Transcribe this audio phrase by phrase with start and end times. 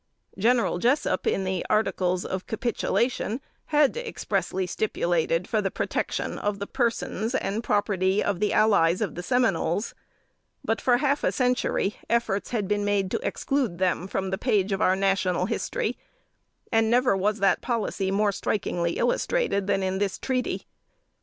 [0.35, 6.65] General Jessup, in the articles of capitulation, had expressly stipulated for the protection of the
[6.65, 9.93] persons and property of the "allies" of the Seminoles;
[10.65, 14.71] but for half a century efforts had been made to exclude them from the page
[14.71, 15.99] of our national history,
[16.71, 20.65] and never was that policy more strikingly illustrated than in this treaty.